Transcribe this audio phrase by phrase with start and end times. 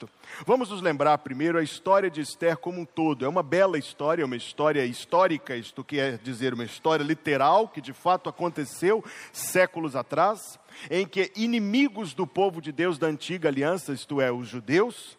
[0.00, 0.08] texto.
[0.46, 3.24] Vamos nos lembrar primeiro a história de Esther como um todo.
[3.24, 7.92] É uma bela história, uma história histórica, isto quer dizer, uma história literal que de
[7.92, 10.58] fato aconteceu séculos atrás,
[10.90, 15.18] em que inimigos do povo de Deus da antiga aliança, isto é, os judeus,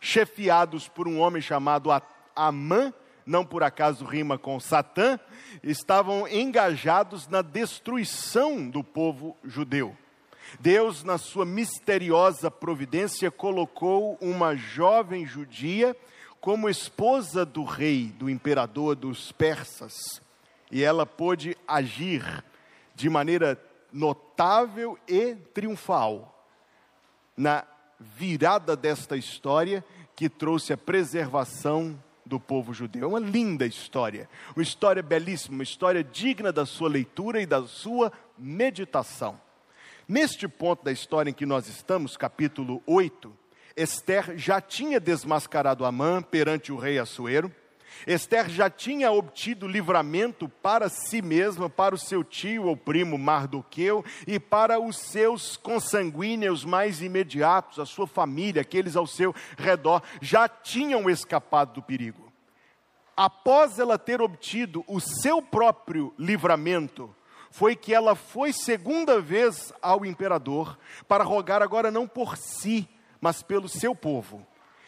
[0.00, 1.90] chefiados por um homem chamado
[2.34, 2.92] Amã,
[3.24, 5.18] não por acaso rima com Satã,
[5.62, 9.96] estavam engajados na destruição do povo judeu.
[10.58, 15.96] Deus, na sua misteriosa providência, colocou uma jovem judia
[16.40, 20.22] como esposa do rei, do imperador dos persas,
[20.70, 22.44] e ela pôde agir
[22.94, 23.60] de maneira
[23.92, 26.46] notável e triunfal
[27.36, 27.64] na
[27.98, 29.84] virada desta história
[30.14, 33.04] que trouxe a preservação do povo judeu.
[33.04, 37.66] É uma linda história, uma história belíssima, uma história digna da sua leitura e da
[37.66, 39.40] sua meditação.
[40.08, 43.30] Neste ponto da história em que nós estamos, capítulo 8,
[43.76, 47.54] Esther já tinha desmascarado Amã perante o rei Assuero.
[48.06, 54.02] Esther já tinha obtido livramento para si mesma, para o seu tio ou primo Mardoqueu
[54.26, 60.48] e para os seus consanguíneos mais imediatos, a sua família, aqueles ao seu redor, já
[60.48, 62.32] tinham escapado do perigo.
[63.14, 67.14] Após ela ter obtido o seu próprio livramento,
[67.50, 72.88] foi que ela foi segunda vez ao imperador para rogar agora não por si,
[73.20, 74.46] mas pelo seu povo.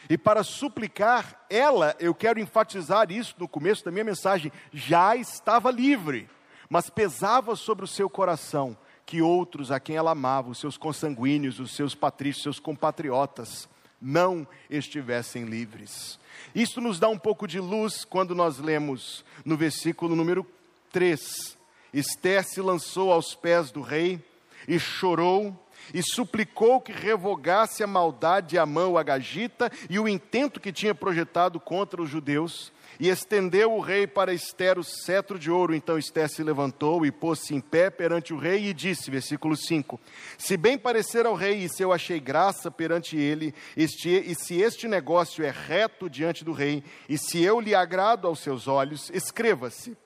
[0.08, 5.70] E para suplicar, ela, eu quero enfatizar isso no começo da minha mensagem, já estava
[5.70, 6.28] livre,
[6.69, 11.58] mas pesava sobre o seu coração que outros a quem ela amava, os seus consanguíneos,
[11.58, 13.69] os seus patrícios, seus compatriotas,
[14.00, 16.19] não estivessem livres.
[16.55, 20.47] Isso nos dá um pouco de luz quando nós lemos no versículo número
[20.92, 21.58] 3.
[21.92, 24.22] Esther se lançou aos pés do rei
[24.69, 25.56] e chorou
[25.92, 30.94] e suplicou que revogasse a maldade de Amã o Agagita e o intento que tinha
[30.94, 32.72] projetado contra os judeus.
[32.98, 35.74] E estendeu o rei para Esther o cetro de ouro.
[35.74, 39.98] Então Esther se levantou e pôs-se em pé perante o rei e disse, versículo 5:
[40.36, 44.61] Se bem parecer ao rei, e se eu achei graça perante ele, este, e se
[44.61, 49.08] este negócio é reto diante do rei, e se eu lhe agrado aos seus olhos,
[49.14, 49.96] escreva-se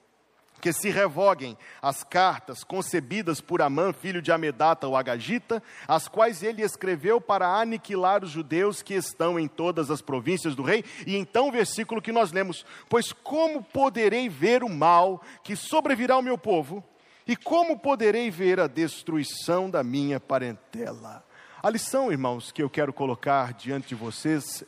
[0.64, 6.42] que se revoguem as cartas concebidas por Amã, filho de Amedata, o Agagita, as quais
[6.42, 10.82] ele escreveu para aniquilar os judeus que estão em todas as províncias do rei.
[11.06, 16.14] E então o versículo que nós lemos: Pois como poderei ver o mal que sobrevirá
[16.14, 16.82] ao meu povo?
[17.26, 21.22] E como poderei ver a destruição da minha parentela?
[21.62, 24.64] A lição, irmãos, que eu quero colocar diante de vocês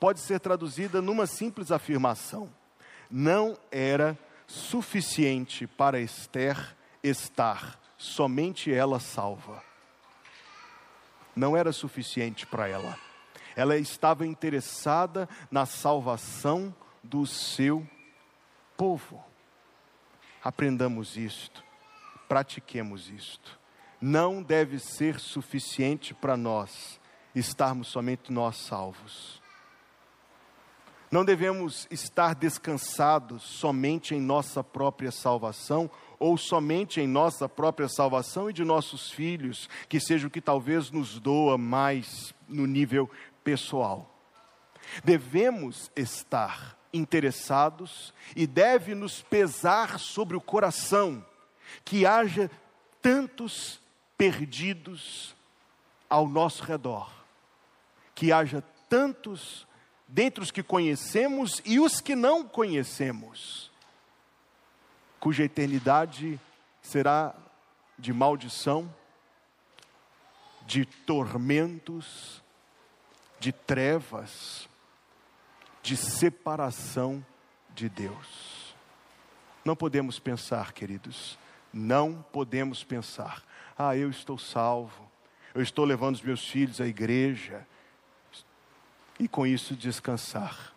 [0.00, 2.50] pode ser traduzida numa simples afirmação:
[3.08, 9.62] não era suficiente para Esther estar somente ela salva.
[11.36, 12.98] Não era suficiente para ela.
[13.54, 17.86] Ela estava interessada na salvação do seu
[18.76, 19.22] povo.
[20.42, 21.62] Aprendamos isto,
[22.26, 23.58] pratiquemos isto.
[24.00, 26.98] Não deve ser suficiente para nós
[27.34, 29.37] estarmos somente nós salvos.
[31.10, 38.50] Não devemos estar descansados somente em nossa própria salvação ou somente em nossa própria salvação
[38.50, 43.10] e de nossos filhos, que seja o que talvez nos doa mais no nível
[43.42, 44.14] pessoal.
[45.04, 51.24] Devemos estar interessados e deve nos pesar sobre o coração
[51.84, 52.50] que haja
[53.00, 53.80] tantos
[54.16, 55.36] perdidos
[56.08, 57.10] ao nosso redor,
[58.14, 59.67] que haja tantos
[60.08, 63.70] dentre os que conhecemos e os que não conhecemos,
[65.20, 66.40] cuja eternidade
[66.80, 67.34] será
[67.98, 68.92] de maldição,
[70.66, 72.42] de tormentos,
[73.38, 74.68] de trevas,
[75.82, 77.24] de separação
[77.74, 78.74] de Deus.
[79.64, 81.38] Não podemos pensar, queridos,
[81.72, 83.42] não podemos pensar,
[83.76, 85.10] ah, eu estou salvo,
[85.54, 87.66] eu estou levando os meus filhos à igreja,
[89.18, 90.72] e com isso descansar.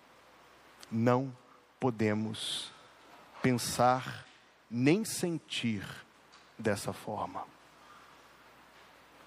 [0.92, 1.36] Não
[1.80, 2.72] podemos
[3.42, 4.26] pensar
[4.70, 5.86] nem sentir
[6.58, 7.44] dessa forma.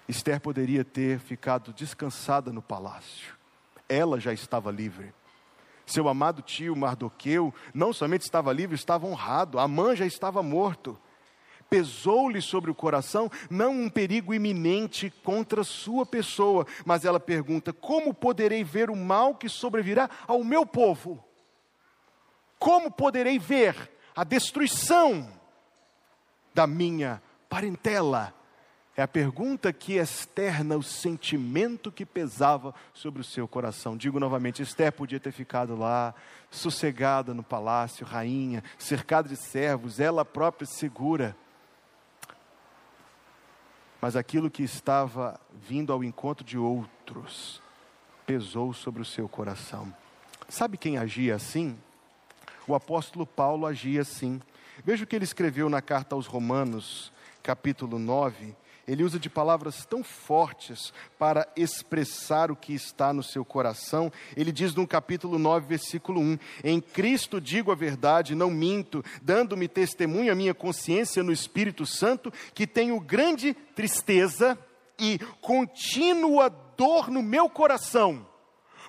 [0.07, 3.35] Esther poderia ter ficado descansada no palácio.
[3.89, 5.13] Ela já estava livre.
[5.85, 9.59] Seu amado tio Mardoqueu não somente estava livre, estava honrado.
[9.59, 10.99] Amã já estava morto
[11.69, 18.13] pesou-lhe sobre o coração não um perigo iminente contra sua pessoa, mas ela pergunta: como
[18.13, 21.23] poderei ver o mal que sobrevirá ao meu povo?
[22.57, 25.29] Como poderei ver a destruição
[26.53, 28.33] da minha parentela?
[28.97, 33.97] É a pergunta que externa o sentimento que pesava sobre o seu coração.
[33.97, 36.15] Digo novamente: Esther podia ter ficado lá,
[36.49, 41.35] sossegada no palácio, rainha, cercada de servos, ela própria segura.
[44.05, 47.59] Mas aquilo que estava vindo ao encontro de outros
[48.23, 49.91] pesou sobre o seu coração.
[50.47, 51.75] Sabe quem agia assim?
[52.67, 54.39] O apóstolo Paulo agia assim.
[54.83, 57.11] Veja o que ele escreveu na carta aos Romanos,
[57.41, 58.55] capítulo 9
[58.87, 64.11] ele usa de palavras tão fortes para expressar o que está no seu coração.
[64.37, 69.67] Ele diz no capítulo 9, versículo 1: Em Cristo digo a verdade, não minto, dando-me
[69.67, 74.57] testemunho a minha consciência no Espírito Santo, que tenho grande tristeza
[74.99, 78.34] e contínua dor no meu coração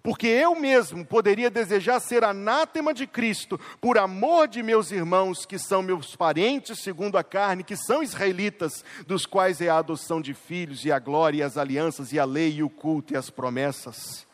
[0.07, 5.59] porque eu mesmo poderia desejar ser anátema de Cristo por amor de meus irmãos, que
[5.59, 10.33] são meus parentes segundo a carne, que são israelitas, dos quais é a adoção de
[10.33, 13.31] filhos, e a glória, e as alianças, e a lei, e o culto, e as
[13.31, 14.25] promessas.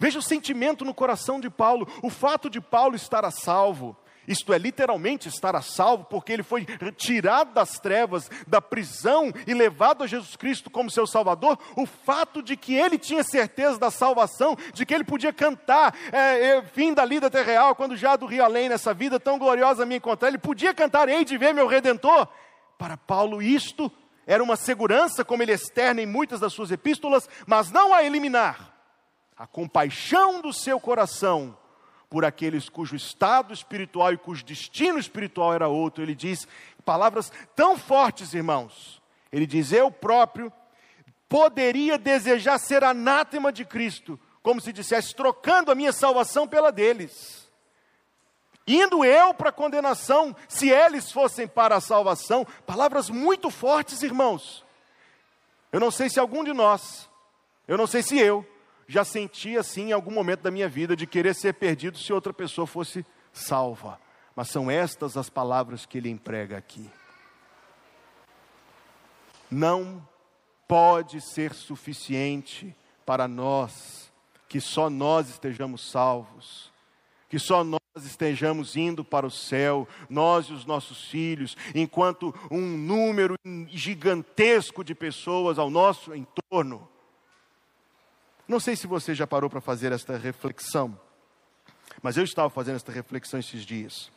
[0.00, 3.96] Veja o sentimento no coração de Paulo, o fato de Paulo estar a salvo,
[4.28, 6.66] isto é, literalmente estar a salvo, porque ele foi
[6.96, 11.58] tirado das trevas, da prisão e levado a Jesus Cristo como seu Salvador.
[11.74, 16.48] O fato de que ele tinha certeza da salvação, de que ele podia cantar, é,
[16.48, 19.86] é, fim da lida até real, quando já do rio além, nessa vida tão gloriosa
[19.86, 22.28] me encontrar, ele podia cantar, hei de ver meu Redentor.
[22.76, 23.90] Para Paulo, isto
[24.26, 28.74] era uma segurança, como ele externa em muitas das suas epístolas, mas não a eliminar.
[29.34, 31.56] A compaixão do seu coração
[32.10, 36.02] por aqueles cujo estado espiritual e cujo destino espiritual era outro.
[36.02, 36.46] Ele diz
[36.84, 39.02] palavras tão fortes, irmãos.
[39.30, 40.52] Ele diz: Eu próprio
[41.28, 47.48] poderia desejar ser anátema de Cristo, como se dissesse, trocando a minha salvação pela deles.
[48.66, 52.46] Indo eu para a condenação, se eles fossem para a salvação.
[52.66, 54.64] Palavras muito fortes, irmãos.
[55.72, 57.08] Eu não sei se algum de nós,
[57.66, 58.46] eu não sei se eu,
[58.88, 62.32] já senti assim em algum momento da minha vida de querer ser perdido se outra
[62.32, 64.00] pessoa fosse salva.
[64.34, 66.88] Mas são estas as palavras que ele emprega aqui.
[69.50, 70.06] Não
[70.66, 72.74] pode ser suficiente
[73.04, 74.10] para nós
[74.48, 76.72] que só nós estejamos salvos,
[77.28, 82.60] que só nós estejamos indo para o céu, nós e os nossos filhos, enquanto um
[82.60, 83.34] número
[83.68, 86.88] gigantesco de pessoas ao nosso entorno
[88.48, 90.98] não sei se você já parou para fazer esta reflexão,
[92.02, 94.10] mas eu estava fazendo esta reflexão esses dias.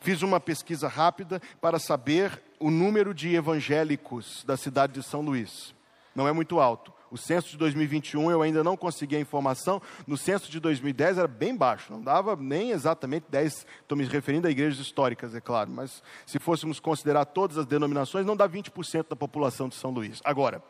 [0.00, 5.74] Fiz uma pesquisa rápida para saber o número de evangélicos da cidade de São Luís.
[6.14, 6.90] Não é muito alto.
[7.10, 9.82] O censo de 2021 eu ainda não consegui a informação.
[10.06, 13.66] No censo de 2010 era bem baixo, não dava nem exatamente 10.
[13.82, 18.24] Estou me referindo a igrejas históricas, é claro, mas se fôssemos considerar todas as denominações,
[18.24, 20.20] não dá 20% da população de São Luís.
[20.24, 20.62] Agora,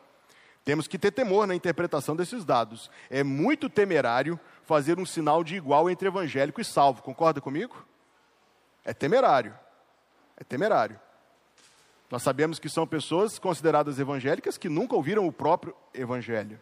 [0.63, 2.89] temos que ter temor na interpretação desses dados.
[3.09, 7.01] É muito temerário fazer um sinal de igual entre evangélico e salvo.
[7.01, 7.85] Concorda comigo?
[8.85, 9.57] É temerário.
[10.37, 10.99] É temerário.
[12.11, 16.59] Nós sabemos que são pessoas consideradas evangélicas que nunca ouviram o próprio evangelho.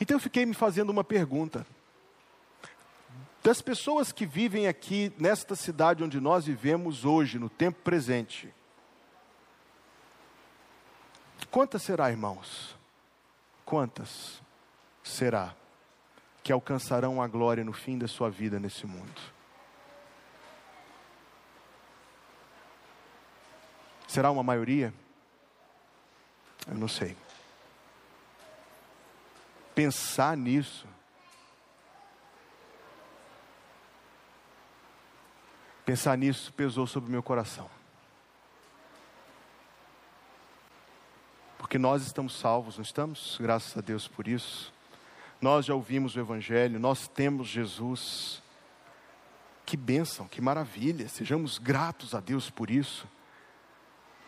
[0.00, 1.64] Então eu fiquei me fazendo uma pergunta.
[3.42, 8.52] Das pessoas que vivem aqui nesta cidade onde nós vivemos hoje, no tempo presente,
[11.50, 12.76] Quantas será, irmãos?
[13.64, 14.40] Quantas
[15.02, 15.54] será
[16.42, 19.20] que alcançarão a glória no fim da sua vida nesse mundo?
[24.06, 24.92] Será uma maioria?
[26.68, 27.16] Eu não sei.
[29.74, 30.86] Pensar nisso.
[35.84, 37.68] Pensar nisso pesou sobre o meu coração.
[41.74, 43.36] Porque nós estamos salvos, não estamos?
[43.40, 44.72] Graças a Deus por isso.
[45.40, 48.40] Nós já ouvimos o Evangelho, nós temos Jesus.
[49.66, 53.08] Que bênção, que maravilha, sejamos gratos a Deus por isso.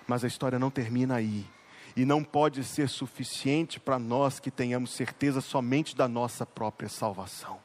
[0.08, 1.46] Mas a história não termina aí.
[1.94, 7.60] E não pode ser suficiente para nós que tenhamos certeza somente da nossa própria salvação.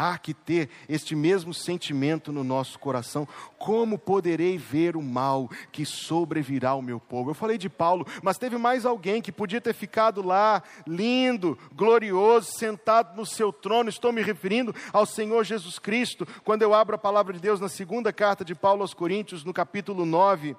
[0.00, 3.26] Há que ter este mesmo sentimento no nosso coração.
[3.58, 7.30] Como poderei ver o mal que sobrevirá ao meu povo?
[7.30, 12.52] Eu falei de Paulo, mas teve mais alguém que podia ter ficado lá, lindo, glorioso,
[12.56, 13.90] sentado no seu trono.
[13.90, 16.24] Estou me referindo ao Senhor Jesus Cristo.
[16.44, 19.52] Quando eu abro a palavra de Deus na segunda carta de Paulo aos Coríntios, no
[19.52, 20.56] capítulo 9.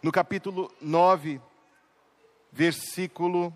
[0.00, 1.40] No capítulo 9,
[2.52, 3.52] versículo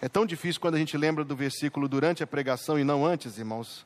[0.00, 3.36] É tão difícil quando a gente lembra do versículo durante a pregação e não antes,
[3.36, 3.84] irmãos.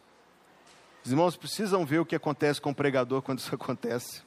[1.05, 4.23] Os irmãos precisam ver o que acontece com o pregador quando isso acontece.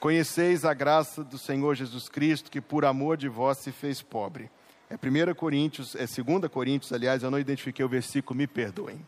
[0.00, 4.50] Conheceis a graça do Senhor Jesus Cristo, que por amor de vós se fez pobre.
[4.90, 9.06] É 1 Coríntios, é 2 Coríntios, aliás, eu não identifiquei o versículo, me perdoem.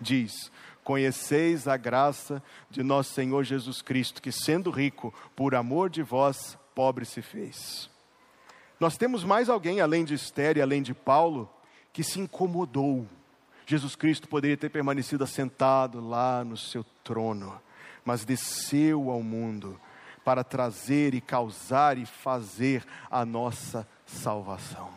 [0.00, 0.50] Diz:
[0.82, 6.56] Conheceis a graça de nosso Senhor Jesus Cristo, que sendo rico, por amor de vós,
[6.74, 7.90] pobre se fez.
[8.78, 11.48] Nós temos mais alguém, além de Esther e além de Paulo,
[11.92, 13.06] que se incomodou.
[13.66, 17.60] Jesus Cristo poderia ter permanecido assentado lá no seu trono,
[18.04, 19.80] mas desceu ao mundo
[20.24, 24.90] para trazer e causar e fazer a nossa salvação.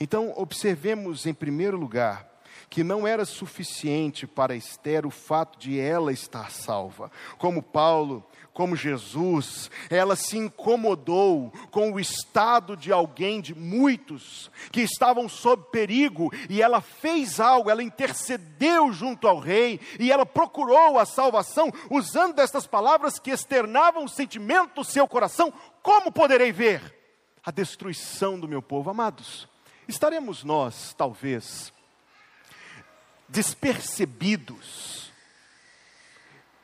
[0.00, 2.27] Então, observemos em primeiro lugar
[2.70, 7.10] que não era suficiente para Esther o fato de ela estar salva.
[7.38, 14.80] Como Paulo, como Jesus, ela se incomodou com o estado de alguém, de muitos, que
[14.80, 20.98] estavam sob perigo, e ela fez algo, ela intercedeu junto ao rei, e ela procurou
[20.98, 26.96] a salvação, usando destas palavras que externavam o sentimento do seu coração: como poderei ver
[27.44, 28.90] a destruição do meu povo?
[28.90, 29.48] Amados,
[29.86, 31.72] estaremos nós, talvez,
[33.28, 35.12] despercebidos.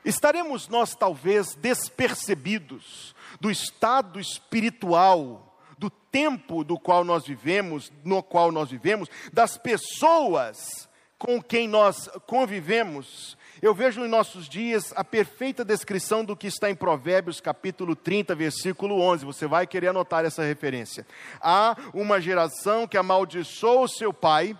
[0.04, 8.52] Estaremos nós talvez despercebidos do estado espiritual, do tempo do qual nós vivemos, no qual
[8.52, 13.36] nós vivemos, das pessoas com quem nós convivemos.
[13.62, 18.34] Eu vejo em nossos dias a perfeita descrição do que está em Provérbios capítulo 30,
[18.34, 19.24] versículo 11.
[19.24, 21.06] Você vai querer anotar essa referência.
[21.40, 24.54] Há uma geração que amaldiçoou o seu pai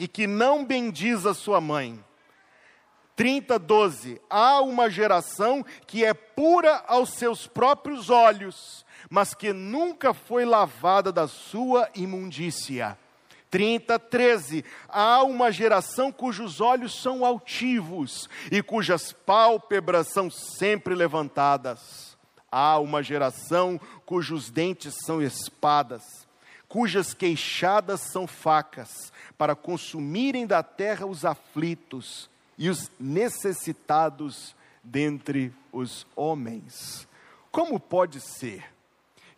[0.00, 2.02] e que não bendiz a sua mãe.
[3.14, 4.18] 30, 12.
[4.30, 11.12] Há uma geração que é pura aos seus próprios olhos, mas que nunca foi lavada
[11.12, 12.96] da sua imundícia.
[13.50, 14.64] 30, 13.
[14.88, 22.16] Há uma geração cujos olhos são altivos e cujas pálpebras são sempre levantadas.
[22.50, 26.26] Há uma geração cujos dentes são espadas,
[26.66, 29.09] cujas queixadas são facas,
[29.40, 32.28] para consumirem da terra os aflitos
[32.58, 34.54] e os necessitados
[34.84, 37.08] dentre os homens.
[37.50, 38.62] Como pode ser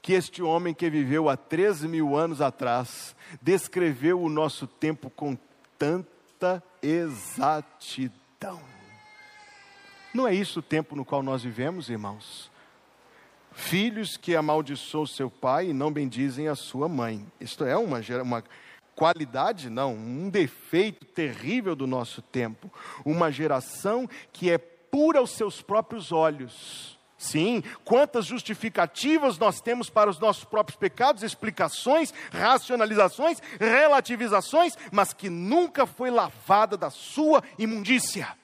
[0.03, 5.39] que este homem que viveu há 13 mil anos atrás descreveu o nosso tempo com
[5.79, 8.61] tanta exatidão?
[10.13, 12.51] Não é isso o tempo no qual nós vivemos, irmãos?
[13.53, 17.25] Filhos que amaldiçoam seu pai e não bendizem a sua mãe.
[17.41, 18.43] Isto é uma, uma
[18.95, 22.71] qualidade, não, um defeito terrível do nosso tempo.
[23.05, 26.99] Uma geração que é pura aos seus próprios olhos.
[27.17, 35.31] Sim, quantas justificativas nós temos para os nossos próprios pecados, explicações, racionalizações, relativizações, mas que
[35.31, 38.37] nunca foi lavada da sua imundícia.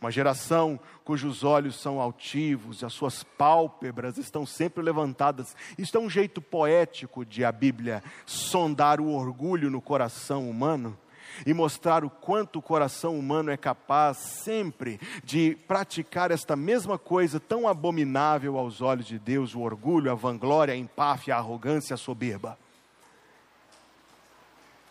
[0.00, 0.78] Uma geração
[1.10, 5.56] cujos olhos são altivos as suas pálpebras estão sempre levantadas.
[5.76, 10.96] Isto é um jeito poético de a Bíblia sondar o orgulho no coração humano
[11.44, 17.40] e mostrar o quanto o coração humano é capaz sempre de praticar esta mesma coisa
[17.40, 21.96] tão abominável aos olhos de Deus: o orgulho, a vanglória, a empáfia, a arrogância, a
[21.96, 22.56] soberba.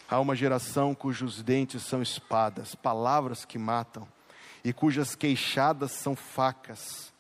[0.10, 4.06] Há uma geração cujos dentes são espadas, palavras que matam
[4.64, 7.14] e cujas queixadas são facas,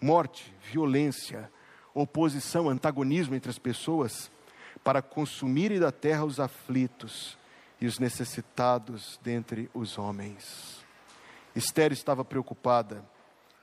[0.00, 1.50] morte, violência,
[1.94, 4.30] oposição, antagonismo entre as pessoas,
[4.82, 7.36] para consumirem da terra os aflitos
[7.80, 10.84] e os necessitados dentre os homens.
[11.54, 13.04] Esther estava preocupada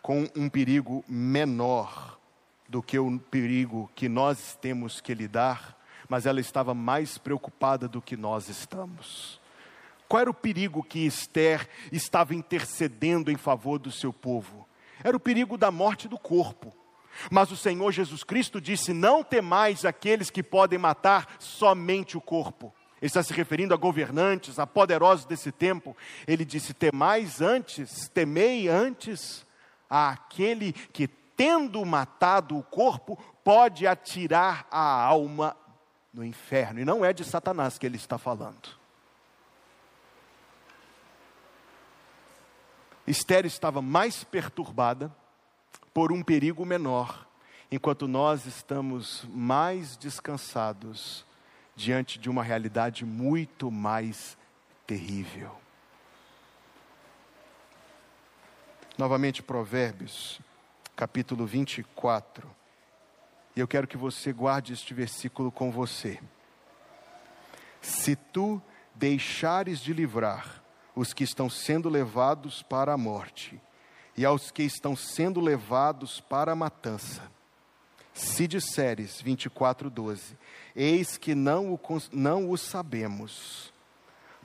[0.01, 2.17] com um perigo menor
[2.67, 5.77] do que o perigo que nós temos que lidar,
[6.09, 9.39] mas ela estava mais preocupada do que nós estamos.
[10.07, 14.67] Qual era o perigo que Esther estava intercedendo em favor do seu povo?
[15.03, 16.73] Era o perigo da morte do corpo.
[17.31, 22.73] Mas o Senhor Jesus Cristo disse: Não temais aqueles que podem matar somente o corpo.
[23.01, 25.95] Ele está se referindo a governantes, a poderosos desse tempo.
[26.27, 29.45] Ele disse: Temais antes, temei antes
[29.89, 35.55] aquele que, tendo matado o corpo, pode atirar a alma
[36.13, 36.79] no inferno.
[36.79, 38.77] E não é de Satanás que ele está falando.
[43.07, 45.09] Esther estava mais perturbada
[45.93, 47.25] por um perigo menor,
[47.71, 51.25] enquanto nós estamos mais descansados
[51.73, 54.37] diante de uma realidade muito mais
[54.85, 55.55] terrível.
[58.97, 60.41] Novamente, Provérbios,
[60.95, 62.49] capítulo 24.
[63.55, 66.19] E eu quero que você guarde este versículo com você.
[67.81, 68.61] Se tu
[68.93, 70.66] deixares de livrar
[70.97, 73.61] os que estão sendo levados para a morte,
[74.17, 77.21] e aos que estão sendo levados para a matança.
[78.15, 80.35] Se disseres, 24, 12,
[80.75, 81.79] eis que não o,
[82.11, 83.71] não o sabemos,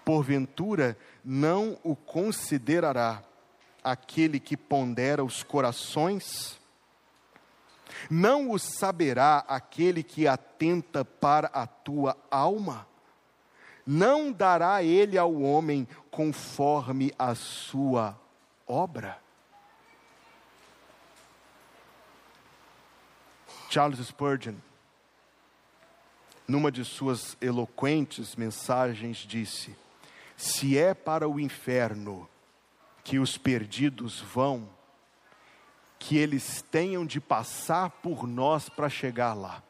[0.04, 0.94] porventura
[1.24, 3.24] não o considerará
[3.82, 6.60] aquele que pondera os corações?
[8.10, 12.86] Não o saberá aquele que atenta para a tua alma?
[13.86, 18.18] Não dará ele ao homem conforme a sua
[18.66, 19.18] obra?
[23.68, 24.56] Charles Spurgeon,
[26.46, 29.74] numa de suas eloquentes mensagens, disse:
[30.36, 32.28] Se é para o inferno
[33.02, 34.68] que os perdidos vão,
[35.98, 39.62] que eles tenham de passar por nós para chegar lá,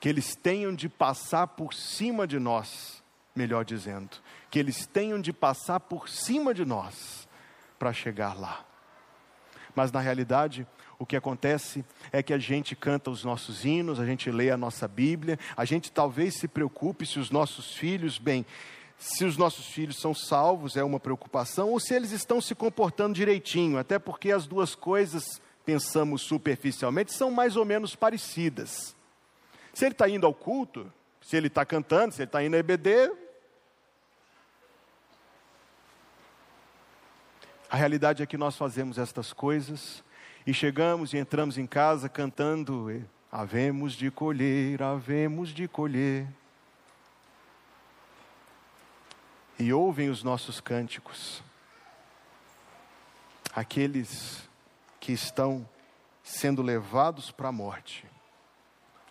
[0.00, 3.01] que eles tenham de passar por cima de nós,
[3.34, 4.10] melhor dizendo,
[4.50, 7.28] que eles tenham de passar por cima de nós
[7.78, 8.64] para chegar lá.
[9.74, 10.66] Mas na realidade,
[10.98, 14.56] o que acontece é que a gente canta os nossos hinos, a gente lê a
[14.56, 18.44] nossa Bíblia, a gente talvez se preocupe se os nossos filhos, bem,
[18.98, 23.14] se os nossos filhos são salvos é uma preocupação, ou se eles estão se comportando
[23.14, 25.24] direitinho, até porque as duas coisas,
[25.64, 28.94] pensamos superficialmente, são mais ou menos parecidas.
[29.74, 32.58] Se ele está indo ao culto, se ele está cantando, se ele está indo a
[32.58, 33.10] EBD,
[37.72, 40.04] a realidade é que nós fazemos estas coisas
[40.46, 46.28] e chegamos e entramos em casa cantando: Havemos de colher, havemos de colher.
[49.58, 51.42] E ouvem os nossos cânticos.
[53.54, 54.46] Aqueles
[55.00, 55.66] que estão
[56.22, 58.04] sendo levados para a morte,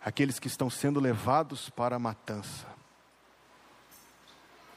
[0.06, 2.68] aqueles que estão sendo levados para a matança.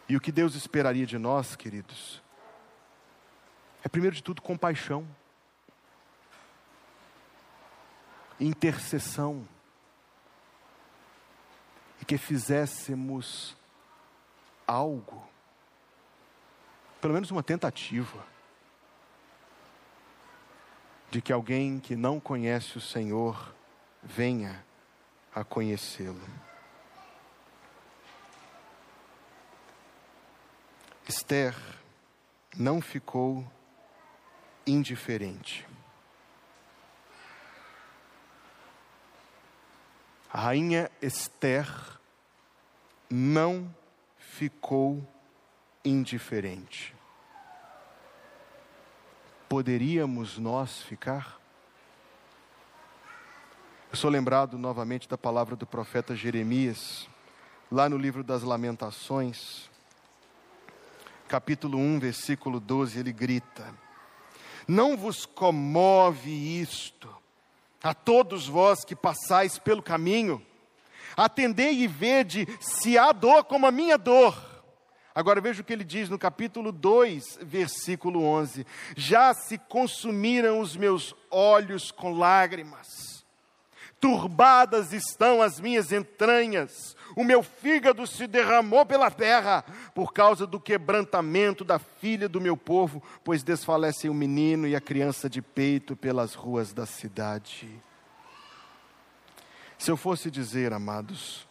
[0.09, 2.24] E o que Deus esperaria de nós, queridos,
[3.85, 5.07] é primeiro de tudo compaixão
[8.41, 9.47] intercessão
[12.01, 13.57] e que fizéssemos
[14.67, 15.27] algo,
[17.01, 18.27] pelo menos uma tentativa,
[21.11, 23.55] de que alguém que não conhece o Senhor
[24.03, 24.65] venha
[25.33, 26.21] a conhecê-lo.
[31.07, 31.55] Esther
[32.57, 33.47] não ficou
[34.67, 35.67] indiferente.
[40.33, 41.69] A rainha Esther
[43.09, 43.73] não
[44.19, 45.07] ficou
[45.85, 46.95] indiferente.
[49.49, 51.39] Poderíamos nós ficar?
[53.93, 57.09] Eu sou lembrado novamente da palavra do profeta Jeremias,
[57.71, 59.71] lá no livro das Lamentações,
[61.29, 63.73] capítulo 1, versículo 12, ele grita:
[64.67, 67.09] Não vos comove isto.
[67.83, 70.41] A todos vós que passais pelo caminho,
[71.17, 74.55] atendei e vede se há dor como a minha dor.
[75.15, 80.77] Agora veja o que ele diz no capítulo 2, versículo 11: Já se consumiram os
[80.77, 83.25] meus olhos com lágrimas,
[84.01, 90.61] turbadas estão as minhas entranhas, o meu fígado se derramou pela terra por causa do
[90.61, 95.97] quebrantamento da filha do meu povo, pois desfalecem o menino e a criança de peito
[95.97, 97.71] pelas ruas da cidade.
[99.79, 101.47] Se eu fosse dizer, amados,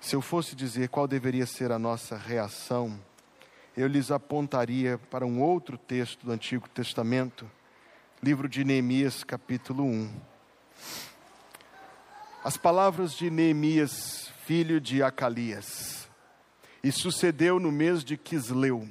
[0.00, 2.98] se eu fosse dizer qual deveria ser a nossa reação,
[3.76, 7.50] eu lhes apontaria para um outro texto do Antigo Testamento,
[8.22, 10.32] livro de Neemias, capítulo 1
[12.44, 16.08] as palavras de Neemias, filho de Acalias.
[16.82, 18.88] E sucedeu no mês de Quisleu,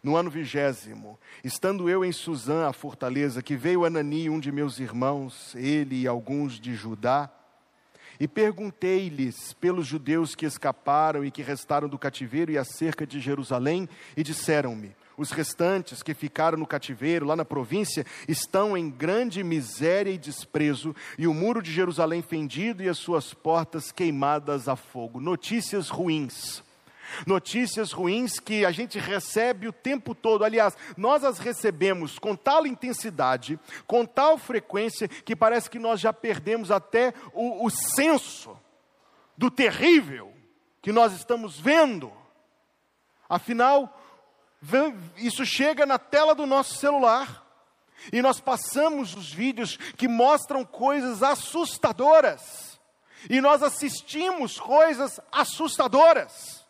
[0.00, 4.78] no ano vigésimo, estando eu em Suzã, a fortaleza, que veio Anani, um de meus
[4.78, 7.28] irmãos, ele e alguns de Judá,
[8.20, 13.88] e perguntei-lhes pelos judeus que escaparam e que restaram do cativeiro e acerca de Jerusalém,
[14.16, 20.10] e disseram-me: os restantes que ficaram no cativeiro, lá na província, estão em grande miséria
[20.10, 25.20] e desprezo, e o muro de Jerusalém fendido e as suas portas queimadas a fogo.
[25.20, 26.62] Notícias ruins.
[27.26, 30.44] Notícias ruins que a gente recebe o tempo todo.
[30.44, 36.12] Aliás, nós as recebemos com tal intensidade, com tal frequência, que parece que nós já
[36.12, 38.56] perdemos até o, o senso
[39.36, 40.32] do terrível
[40.80, 42.12] que nós estamos vendo.
[43.28, 44.01] Afinal,
[45.16, 47.42] isso chega na tela do nosso celular.
[48.12, 52.80] E nós passamos os vídeos que mostram coisas assustadoras.
[53.30, 56.62] E nós assistimos coisas assustadoras.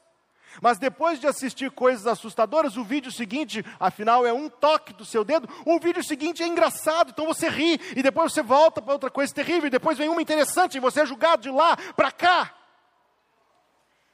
[0.61, 5.25] Mas depois de assistir coisas assustadoras, o vídeo seguinte, afinal, é um toque do seu
[5.25, 9.11] dedo, o vídeo seguinte é engraçado, então você ri, e depois você volta para outra
[9.11, 12.55] coisa terrível, e depois vem uma interessante, e você é julgado de lá para cá.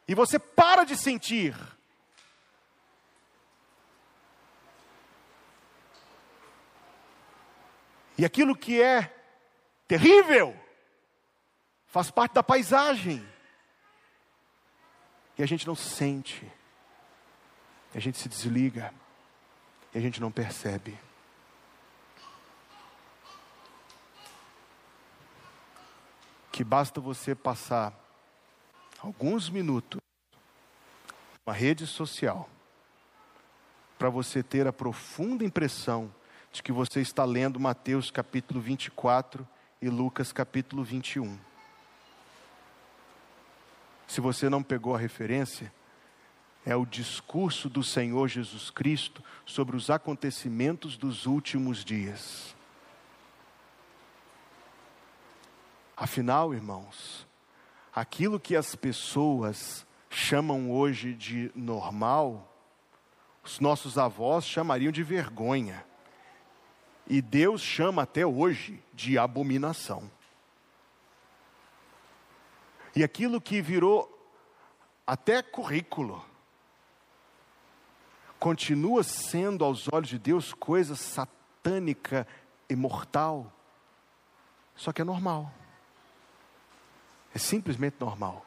[0.06, 1.56] E você para de sentir.
[8.18, 9.14] E aquilo que é
[9.86, 10.54] terrível
[11.86, 13.26] faz parte da paisagem.
[15.38, 16.50] E a gente não sente,
[17.94, 18.92] a gente se desliga,
[19.94, 20.98] e a gente não percebe.
[26.50, 27.94] Que basta você passar
[28.98, 30.00] alguns minutos
[31.46, 32.50] uma rede social
[33.96, 36.12] para você ter a profunda impressão
[36.52, 39.46] de que você está lendo Mateus capítulo 24
[39.80, 41.38] e Lucas capítulo 21.
[44.06, 45.72] Se você não pegou a referência,
[46.64, 52.54] é o discurso do Senhor Jesus Cristo sobre os acontecimentos dos últimos dias.
[55.96, 57.26] Afinal, irmãos,
[57.94, 62.54] aquilo que as pessoas chamam hoje de normal,
[63.42, 65.84] os nossos avós chamariam de vergonha.
[67.08, 70.10] E Deus chama até hoje de abominação.
[72.94, 74.14] E aquilo que virou
[75.06, 76.22] até currículo,
[78.38, 82.26] continua sendo aos olhos de Deus coisa satânica
[82.68, 83.50] e mortal,
[84.76, 85.50] só que é normal.
[87.34, 88.44] É simplesmente normal.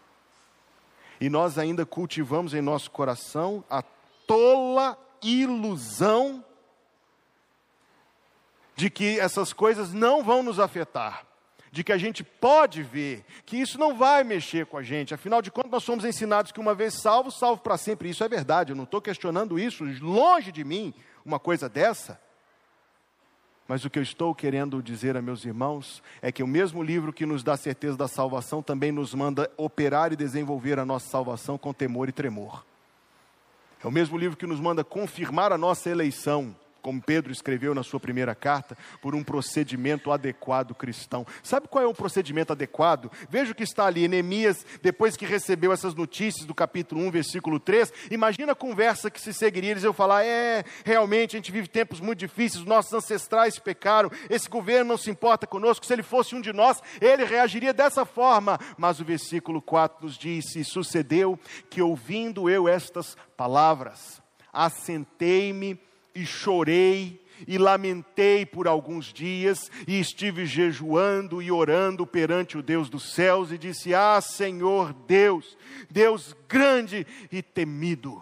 [1.19, 3.81] E nós ainda cultivamos em nosso coração a
[4.27, 6.45] tola ilusão
[8.75, 11.25] de que essas coisas não vão nos afetar
[11.71, 15.13] de que a gente pode ver, que isso não vai mexer com a gente.
[15.13, 18.09] Afinal de contas, nós somos ensinados que uma vez salvo, salvo para sempre.
[18.09, 20.93] Isso é verdade, eu não estou questionando isso, longe de mim
[21.25, 22.19] uma coisa dessa.
[23.67, 27.13] Mas o que eu estou querendo dizer a meus irmãos é que o mesmo livro
[27.13, 31.57] que nos dá certeza da salvação também nos manda operar e desenvolver a nossa salvação
[31.57, 32.65] com temor e tremor.
[33.81, 37.83] É o mesmo livro que nos manda confirmar a nossa eleição como Pedro escreveu na
[37.83, 41.25] sua primeira carta, por um procedimento adequado cristão.
[41.43, 43.11] Sabe qual é o procedimento adequado?
[43.29, 47.59] Veja o que está ali, Neemias, depois que recebeu essas notícias do capítulo 1, versículo
[47.59, 51.67] 3, imagina a conversa que se seguiria, eles iam falar, é, realmente a gente vive
[51.67, 56.35] tempos muito difíceis, nossos ancestrais pecaram, esse governo não se importa conosco, se ele fosse
[56.35, 58.59] um de nós, ele reagiria dessa forma.
[58.77, 61.39] Mas o versículo 4 nos diz, e sucedeu
[61.69, 65.79] que ouvindo eu estas palavras, assentei-me
[66.13, 72.89] e chorei e lamentei por alguns dias, e estive jejuando e orando perante o Deus
[72.89, 75.57] dos céus, e disse: Ah, Senhor Deus,
[75.89, 78.21] Deus grande e temido.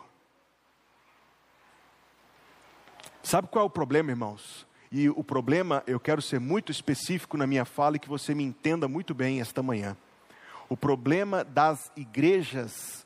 [3.22, 4.66] Sabe qual é o problema, irmãos?
[4.92, 8.44] E o problema, eu quero ser muito específico na minha fala e que você me
[8.44, 9.96] entenda muito bem esta manhã.
[10.68, 13.06] O problema das igrejas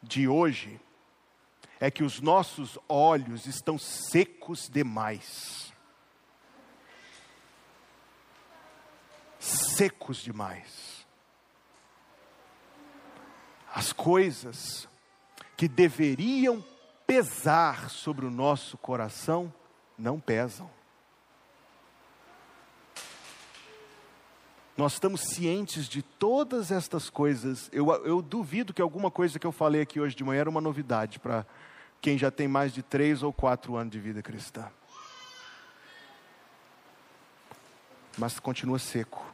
[0.00, 0.80] de hoje
[1.84, 5.70] é que os nossos olhos estão secos demais.
[9.38, 11.06] Secos demais.
[13.70, 14.88] As coisas
[15.58, 16.64] que deveriam
[17.06, 19.52] pesar sobre o nosso coração
[19.98, 20.70] não pesam.
[24.74, 27.68] Nós estamos cientes de todas estas coisas.
[27.70, 30.62] Eu, eu, duvido que alguma coisa que eu falei aqui hoje de manhã era uma
[30.62, 31.44] novidade para
[32.04, 34.70] quem já tem mais de três ou quatro anos de vida cristã.
[38.18, 39.24] Mas continua seco.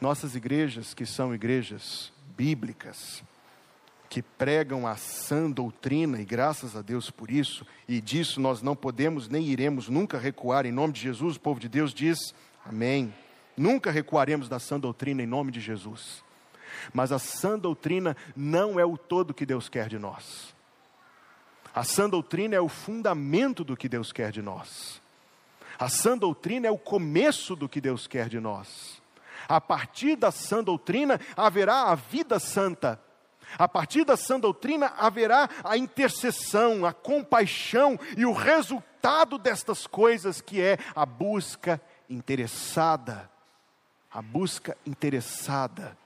[0.00, 3.24] Nossas igrejas, que são igrejas bíblicas,
[4.08, 8.76] que pregam a sã doutrina, e graças a Deus por isso, e disso nós não
[8.76, 12.32] podemos nem iremos nunca recuar, em nome de Jesus, o povo de Deus diz:
[12.64, 13.12] Amém.
[13.56, 16.24] Nunca recuaremos da sã doutrina em nome de Jesus.
[16.92, 20.54] Mas a sã doutrina não é o todo que Deus quer de nós.
[21.74, 25.02] A sã doutrina é o fundamento do que Deus quer de nós.
[25.78, 29.02] A sã doutrina é o começo do que Deus quer de nós.
[29.48, 33.00] A partir da sã doutrina haverá a vida santa.
[33.58, 40.40] A partir da sã doutrina haverá a intercessão, a compaixão e o resultado destas coisas
[40.40, 43.30] que é a busca interessada
[44.14, 45.98] a busca interessada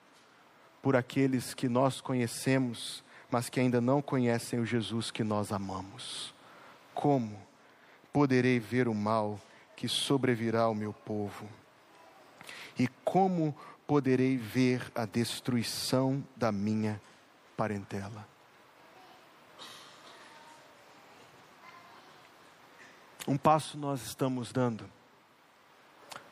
[0.81, 6.33] por aqueles que nós conhecemos, mas que ainda não conhecem o Jesus que nós amamos.
[6.95, 7.39] Como
[8.11, 9.39] poderei ver o mal
[9.77, 11.47] que sobrevirá ao meu povo?
[12.79, 13.55] E como
[13.87, 16.99] poderei ver a destruição da minha
[17.59, 18.27] parentela.
[23.27, 24.98] Um passo nós estamos dando.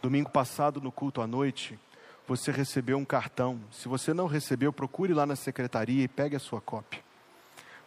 [0.06, 1.76] Domingo passado, no culto à noite,
[2.28, 3.60] você recebeu um cartão.
[3.72, 7.02] Se você não recebeu, procure lá na secretaria e pegue a sua cópia.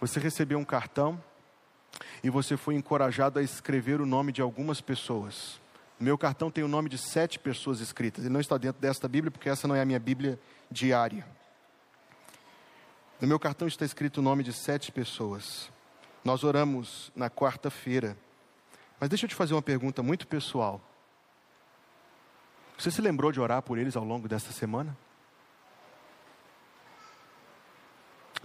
[0.01, 1.23] Você recebeu um cartão
[2.21, 5.62] e você foi encorajado a escrever o nome de algumas pessoas.
[5.97, 8.25] Meu cartão tem o nome de sete pessoas escritas.
[8.25, 10.38] Ele não está dentro desta Bíblia, porque essa não é a minha Bíblia
[10.69, 11.25] diária.
[13.21, 15.71] No meu cartão está escrito o nome de sete pessoas.
[16.21, 18.17] Nós oramos na quarta-feira.
[18.99, 20.82] Mas deixa eu te fazer uma pergunta muito pessoal.
[22.79, 24.97] Você se lembrou de orar por eles ao longo desta semana?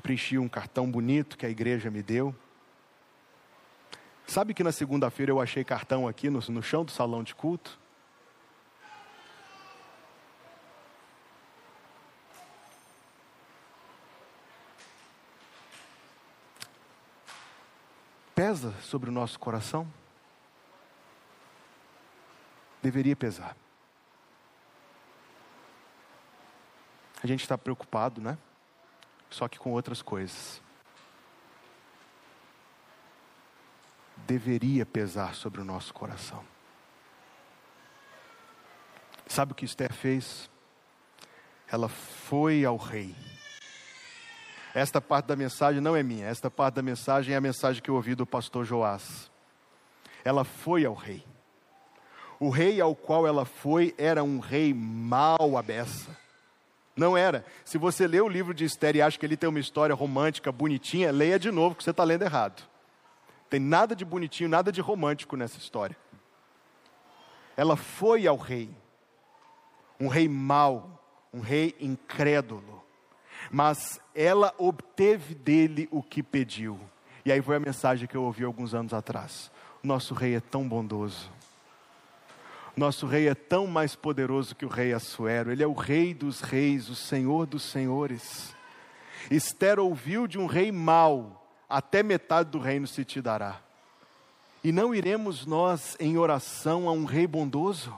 [0.02, 2.34] Preenchi um cartão bonito que a igreja me deu.
[4.26, 7.78] Sabe que na segunda-feira eu achei cartão aqui no, no chão do salão de culto?
[18.34, 19.86] Pesa sobre o nosso coração?
[22.82, 23.63] Deveria pesar.
[27.24, 28.38] A gente está preocupado, né?
[29.28, 30.62] Só que com outras coisas.
[34.26, 36.42] deveria pesar sobre o nosso coração.
[39.26, 40.50] Sabe o que Esther fez?
[41.70, 43.14] Ela foi ao rei.
[44.74, 47.90] Esta parte da mensagem não é minha, esta parte da mensagem é a mensagem que
[47.90, 49.30] eu ouvi do pastor Joás.
[50.24, 51.24] Ela foi ao rei.
[52.40, 56.23] O rei ao qual ela foi era um rei mau à beça.
[56.96, 57.44] Não era.
[57.64, 60.52] Se você lê o livro de Esther e acha que ele tem uma história romântica,
[60.52, 62.62] bonitinha, leia de novo, que você está lendo errado.
[63.50, 65.96] Tem nada de bonitinho, nada de romântico nessa história.
[67.56, 68.70] Ela foi ao rei,
[70.00, 71.00] um rei mau,
[71.32, 72.82] um rei incrédulo,
[73.50, 76.80] mas ela obteve dele o que pediu.
[77.24, 79.50] E aí foi a mensagem que eu ouvi alguns anos atrás.
[79.82, 81.30] Nosso rei é tão bondoso.
[82.76, 85.52] Nosso rei é tão mais poderoso que o rei Assuero.
[85.52, 88.54] Ele é o rei dos reis, o senhor dos senhores.
[89.30, 93.60] Esther ouviu de um rei mau até metade do reino se te dará.
[94.62, 97.96] E não iremos nós em oração a um rei bondoso?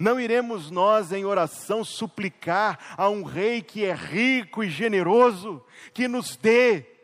[0.00, 6.08] Não iremos nós em oração suplicar a um rei que é rico e generoso, que
[6.08, 6.97] nos dê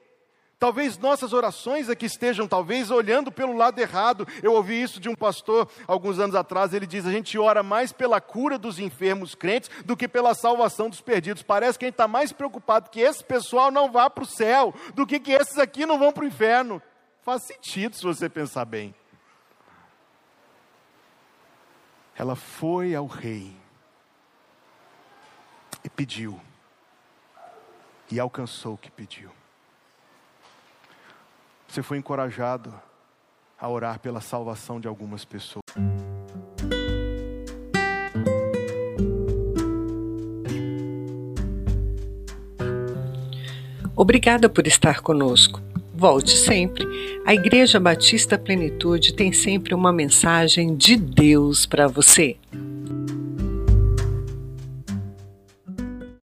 [0.64, 4.26] Talvez nossas orações aqui estejam, talvez, olhando pelo lado errado.
[4.42, 6.72] Eu ouvi isso de um pastor alguns anos atrás.
[6.72, 10.88] Ele diz: a gente ora mais pela cura dos enfermos crentes do que pela salvação
[10.88, 11.42] dos perdidos.
[11.42, 14.74] Parece que a gente está mais preocupado que esse pessoal não vá para o céu
[14.94, 16.80] do que que esses aqui não vão para o inferno.
[17.20, 18.94] Faz sentido se você pensar bem.
[22.16, 23.54] Ela foi ao rei
[25.84, 26.40] e pediu,
[28.10, 29.30] e alcançou o que pediu.
[31.74, 32.72] Você foi encorajado
[33.60, 35.58] a orar pela salvação de algumas pessoas.
[43.96, 45.60] Obrigada por estar conosco.
[45.92, 46.86] Volte sempre.
[47.26, 52.36] A Igreja Batista Plenitude tem sempre uma mensagem de Deus para você.